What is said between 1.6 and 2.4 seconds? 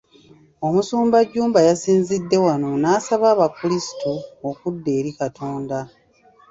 yasinzidde